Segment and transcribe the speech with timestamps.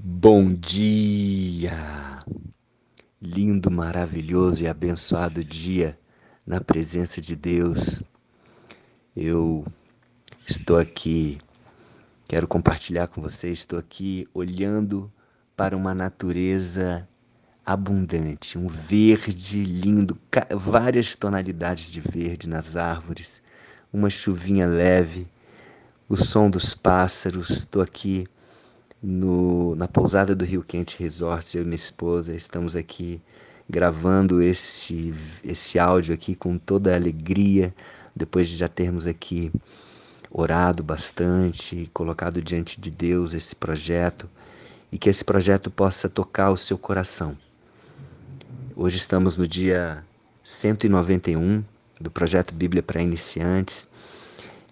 [0.00, 1.72] Bom dia!
[3.20, 5.98] Lindo, maravilhoso e abençoado dia
[6.46, 8.04] na presença de Deus.
[9.16, 9.66] Eu
[10.46, 11.36] estou aqui,
[12.28, 15.12] quero compartilhar com vocês, estou aqui olhando
[15.56, 17.08] para uma natureza
[17.66, 20.16] abundante, um verde lindo,
[20.56, 23.42] várias tonalidades de verde nas árvores,
[23.92, 25.26] uma chuvinha leve,
[26.08, 27.50] o som dos pássaros.
[27.50, 28.28] Estou aqui
[29.02, 33.20] no, na pousada do Rio Quente Resorts, eu e minha esposa estamos aqui
[33.68, 35.14] gravando esse,
[35.44, 37.74] esse áudio aqui com toda a alegria,
[38.14, 39.52] depois de já termos aqui
[40.30, 44.28] orado bastante, colocado diante de Deus esse projeto
[44.90, 47.36] e que esse projeto possa tocar o seu coração.
[48.74, 50.04] Hoje estamos no dia
[50.42, 51.62] 191
[52.00, 53.88] do projeto Bíblia para Iniciantes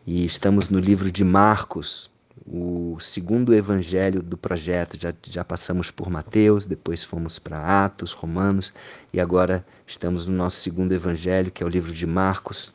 [0.06, 2.10] e estamos no livro de Marcos,
[2.44, 4.98] o segundo evangelho do projeto.
[4.98, 8.72] Já, já passamos por Mateus, depois fomos para Atos, Romanos
[9.12, 12.72] e agora estamos no nosso segundo evangelho, que é o livro de Marcos,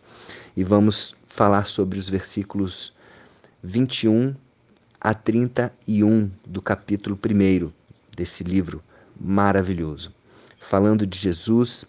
[0.55, 2.93] e vamos falar sobre os versículos
[3.63, 4.35] 21
[4.99, 7.71] a 31 do capítulo 1
[8.15, 8.83] desse livro
[9.19, 10.13] maravilhoso.
[10.59, 11.85] Falando de Jesus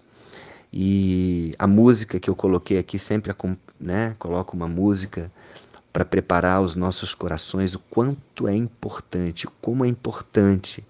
[0.73, 3.35] e a música que eu coloquei aqui, sempre
[3.79, 5.31] né, coloco uma música
[5.93, 10.83] para preparar os nossos corações, o quanto é importante, como é importante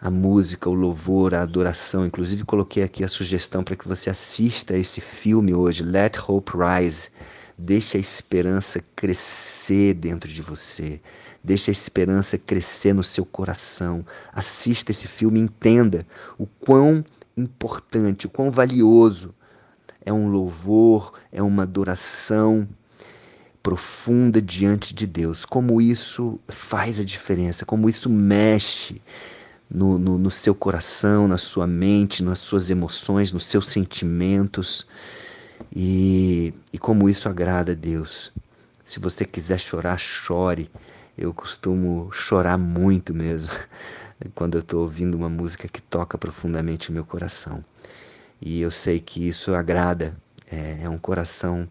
[0.00, 2.06] a música, o louvor, a adoração.
[2.06, 7.10] Inclusive, coloquei aqui a sugestão para que você assista esse filme hoje, Let Hope Rise.
[7.56, 11.00] Deixe a esperança crescer dentro de você.
[11.42, 14.06] Deixe a esperança crescer no seu coração.
[14.32, 16.06] Assista esse filme e entenda
[16.38, 17.04] o quão
[17.36, 19.34] importante, o quão valioso
[20.04, 22.68] é um louvor, é uma adoração
[23.68, 25.44] profunda diante de Deus.
[25.44, 29.02] Como isso faz a diferença, como isso mexe
[29.70, 34.86] no, no, no, seu coração, na sua mente, nas suas emoções, nos seus sentimentos
[35.70, 38.32] e, e como isso agrada a Deus.
[38.86, 40.70] Se você quiser chorar, chore.
[41.18, 43.52] Eu costumo chorar muito mesmo
[44.34, 47.62] quando eu estou ouvindo uma música que toca profundamente o meu coração.
[48.40, 50.14] E eu sei que isso agrada,
[50.50, 51.68] é, é um coração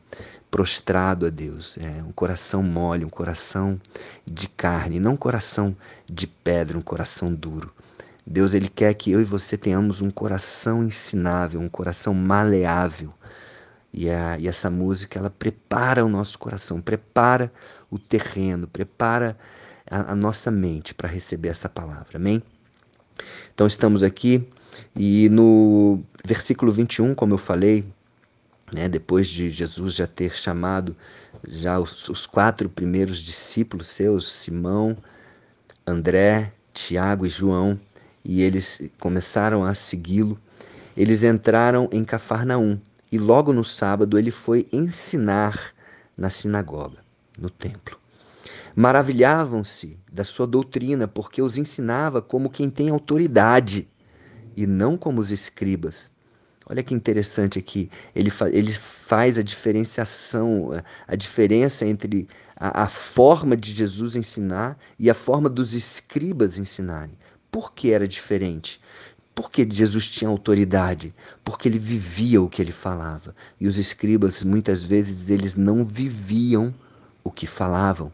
[0.50, 3.80] prostrado a Deus, é um coração mole, um coração
[4.26, 5.76] de carne, não um coração
[6.08, 7.74] de pedra, um coração duro.
[8.26, 13.14] Deus ele quer que eu e você tenhamos um coração ensinável, um coração maleável.
[13.94, 17.52] E, a, e essa música ela prepara o nosso coração, prepara
[17.90, 19.38] o terreno, prepara
[19.90, 22.18] a, a nossa mente para receber essa palavra.
[22.18, 22.44] Amém?
[23.54, 24.48] Então estamos aqui
[24.96, 27.86] e no versículo 21, como eu falei,
[28.72, 30.96] né, depois de Jesus já ter chamado
[31.48, 34.98] já os, os, quatro primeiros discípulos seus, Simão,
[35.86, 37.80] André, Tiago e João,
[38.24, 40.38] e eles começaram a segui-lo,
[40.96, 42.80] eles entraram em Cafarnaum
[43.12, 45.74] e logo no sábado ele foi ensinar
[46.18, 46.98] na sinagoga,
[47.40, 47.98] no templo.
[48.76, 53.88] Maravilhavam-se da sua doutrina, porque os ensinava como quem tem autoridade
[54.56, 56.12] e não como os escribas.
[56.70, 57.90] Olha que interessante aqui.
[58.14, 60.72] Ele, fa ele faz a diferenciação,
[61.08, 67.18] a diferença entre a, a, forma de Jesus ensinar e a forma dos escribas ensinarem.
[67.50, 68.82] Por que era diferente?
[69.34, 73.34] Porque Jesus tinha autoridade, porque ele vivia o que ele falava.
[73.62, 76.76] E os escribas, muitas vezes, eles não viviam
[77.24, 78.12] o que falavam.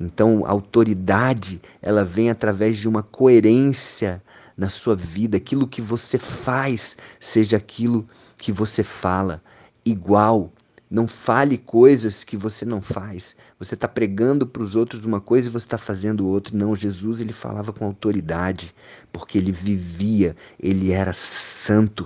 [0.00, 4.22] Então, a autoridade, ela vem através de uma coerência
[4.62, 8.08] na sua vida, aquilo que você faz seja aquilo
[8.38, 9.42] que você fala,
[9.84, 10.52] igual.
[10.88, 13.34] Não fale coisas que você não faz.
[13.58, 16.56] Você está pregando para os outros uma coisa e você está fazendo outra.
[16.56, 18.74] Não, Jesus ele falava com autoridade,
[19.10, 22.04] porque ele vivia, ele era santo.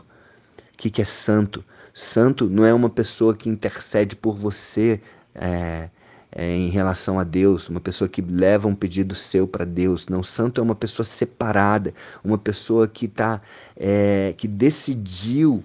[0.73, 1.65] O que, que é santo?
[1.93, 5.01] Santo não é uma pessoa que intercede por você
[5.35, 5.91] é,
[6.39, 10.07] é, em relação a Deus, uma pessoa que leva um pedido seu para Deus.
[10.07, 13.41] Não, santo é uma pessoa separada, uma pessoa que tá,
[13.75, 15.65] é, que decidiu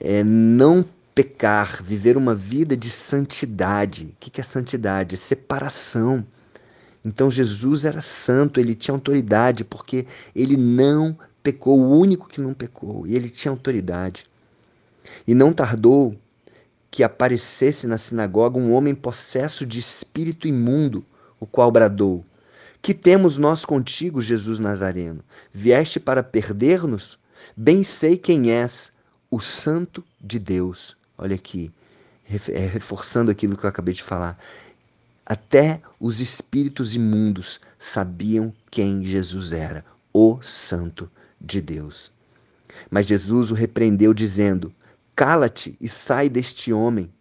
[0.00, 0.84] é, não
[1.16, 4.14] pecar, viver uma vida de santidade.
[4.14, 5.16] O que é santidade?
[5.16, 6.24] É separação.
[7.04, 12.54] Então Jesus era santo, ele tinha autoridade, porque ele não pecou, o único que não
[12.54, 14.26] pecou, e ele tinha autoridade.
[15.26, 16.16] E não tardou
[16.94, 21.04] que aparecesse na sinagoga um homem possesso de espírito imundo,
[21.40, 22.24] o qual bradou:
[22.80, 25.18] Que temos nós contigo, Jesus Nazareno?
[25.52, 27.18] Vieste para perder-nos?
[27.56, 28.92] Bem sei quem és,
[29.28, 30.96] o Santo de Deus.
[31.18, 31.72] Olha aqui,
[32.30, 34.38] é, reforçando aquilo que eu acabei de falar.
[35.26, 41.10] Até os espíritos imundos sabiam quem Jesus era, o Santo
[41.40, 42.12] de Deus.
[42.88, 44.72] Mas Jesus o repreendeu, dizendo:
[45.16, 47.12] Cala-te e sai deste homem.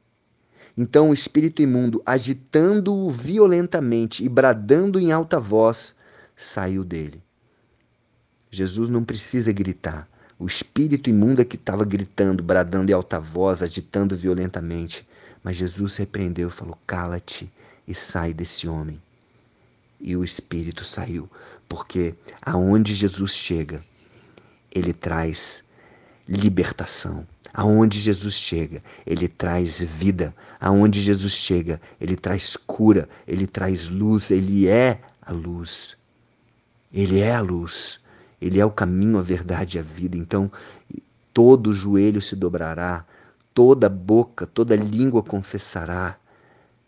[0.76, 5.96] Então o espírito imundo, agitando-o violentamente e bradando em alta voz,
[6.36, 7.22] saiu dele.
[8.50, 10.08] Jesus não precisa gritar.
[10.40, 15.08] O espírito imundo é que estava gritando, bradando em alta voz, agitando violentamente.
[15.44, 17.52] Mas Jesus repreendeu e falou: Cala-te
[17.88, 19.02] e sai desse homem.
[20.00, 21.30] E o espírito saiu,
[21.70, 23.84] porque aonde Jesus chega,
[24.72, 25.63] ele traz
[26.28, 27.26] libertação.
[27.54, 30.34] Aonde Jesus chega, ele traz vida.
[30.60, 35.96] Aonde Jesus chega, ele traz cura, ele traz luz, ele é a luz.
[36.92, 38.00] Ele é a luz.
[38.42, 40.18] Ele é o caminho, a verdade e a vida.
[40.18, 40.52] Então,
[41.34, 43.06] todo joelho se dobrará,
[43.54, 46.18] toda boca, toda língua confessará.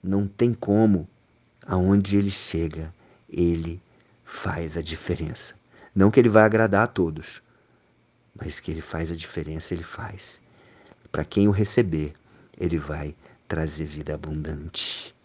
[0.04, 1.08] Não tem como.
[1.66, 2.94] Aonde ele chega,
[3.30, 3.82] ele
[4.24, 5.56] faz a diferença.
[5.96, 7.42] Não que ele vai agradar a todos,
[8.36, 10.42] mas que ele faz a diferença, ele faz.
[11.12, 12.14] Para quem o receber,
[12.60, 13.16] ele vai
[13.48, 15.16] trazer vida abundante.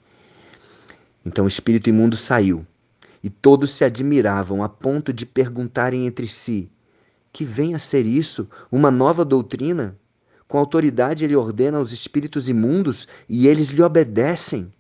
[1.25, 2.65] Então o espírito imundo saiu,
[3.23, 6.71] e todos se admiravam a ponto de perguntarem entre si:
[7.33, 8.49] Que vem a ser isso?
[8.71, 9.99] Uma nova doutrina?
[10.49, 14.73] Com autoridade ele ordena aos espíritos imundos e eles lhe obedecem.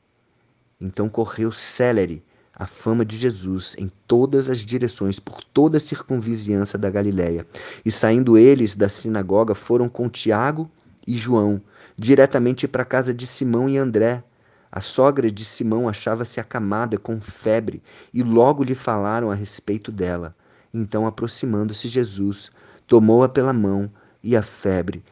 [0.80, 2.24] Então correu célere
[2.60, 7.46] a fama de Jesus em todas as direções, por toda a circunvizinhança da Galiléia.
[7.86, 10.70] E saindo eles da sinagoga, foram com Tiago
[11.06, 11.62] e João,
[11.96, 14.22] diretamente para a casa de Simão e André.
[14.70, 20.36] A sogra de Simão achava-se acamada com febre, e logo lhe falaram a respeito dela.
[20.72, 22.50] Então, aproximando-se Jesus,
[22.86, 23.90] tomou-a pela mão
[24.22, 25.02] e a febre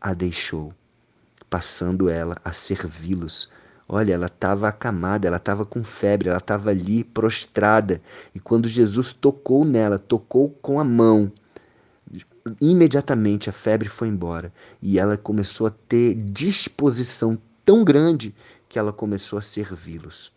[0.00, 0.72] a deixou,
[1.50, 3.50] passando ela a servi-los.
[3.88, 8.00] Olha, ela estava acamada, ela estava com febre, ela estava ali prostrada.
[8.34, 11.30] E quando Jesus tocou nela, tocou com a mão,
[12.60, 14.52] imediatamente a febre foi embora.
[14.82, 18.34] E ela começou a ter disposição tão grande
[18.68, 20.32] que ela começou a servi-los.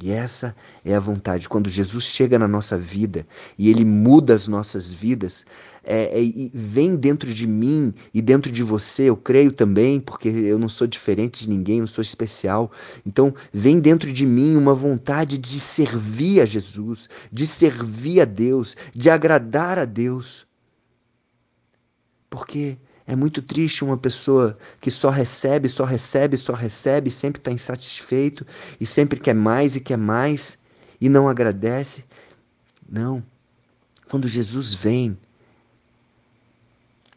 [0.00, 0.54] E essa
[0.84, 1.48] é a vontade.
[1.48, 3.26] Quando Jesus chega na nossa vida
[3.58, 5.44] e ele muda as nossas vidas,
[5.90, 10.58] é, é, vem dentro de mim e dentro de você, eu creio também, porque eu
[10.58, 12.70] não sou diferente de ninguém, não sou especial.
[13.06, 18.76] Então, vem dentro de mim uma vontade de servir a Jesus, de servir a Deus,
[18.94, 20.46] de agradar a Deus.
[22.28, 22.76] Porque
[23.06, 28.46] é muito triste uma pessoa que só recebe, só recebe, só recebe, sempre está insatisfeito
[28.78, 30.58] e sempre quer mais e quer mais
[31.00, 32.04] e não agradece.
[32.86, 33.24] Não.
[34.10, 35.16] Quando Jesus vem,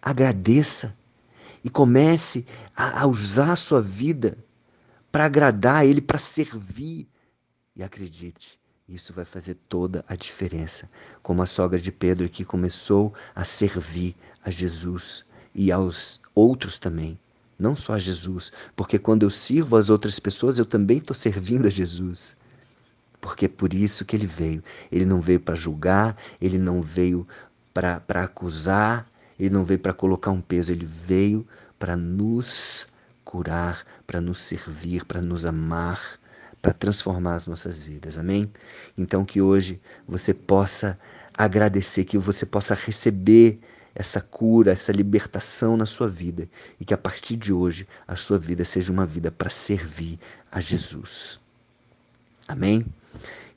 [0.02, 0.96] agradeça
[1.64, 2.46] e comece
[2.76, 4.38] a, usar a sua vida
[5.12, 7.08] para agradar a Ele, para servir.
[7.76, 10.90] E acredite, isso vai fazer toda a diferença.
[11.22, 17.20] Como a sogra de Pedro que começou a servir a Jesus e aos outros também.
[17.58, 21.68] Não só a Jesus, porque quando eu sirvo as outras pessoas, eu também estou servindo
[21.68, 22.36] a Jesus.
[23.20, 24.64] Porque é por isso que ele veio.
[24.92, 27.28] Ele não veio para julgar, ele não veio
[27.72, 29.08] para acusar,
[29.46, 31.48] ele não veio para colocar um peso, ele veio
[31.80, 32.88] para nos
[33.26, 36.20] curar, para nos servir, para nos amar,
[36.62, 38.20] para transformar as nossas vidas.
[38.20, 38.52] Amém?
[38.96, 40.98] Então que hoje você possa
[41.36, 43.60] agradecer, que você possa receber
[43.96, 46.48] essa cura, essa libertação na sua vida
[46.80, 50.20] e que a partir de hoje a sua vida seja uma vida para servir
[50.52, 51.40] a Jesus.
[52.48, 52.86] Amém?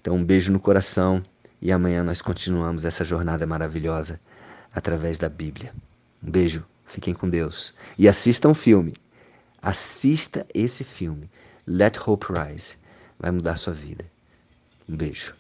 [0.01, 1.23] Então, um beijo no coração
[1.61, 4.19] e amanhã nós continuamos essa jornada maravilhosa
[4.75, 5.73] através da Bíblia.
[6.23, 8.95] Um beijo, fiquem com Deus e assistam o filme.
[9.63, 11.31] Assista esse filme,
[11.67, 12.77] Let Hope Rise.
[13.19, 14.05] Vai mudar a sua vida.
[14.89, 15.35] Um beijo.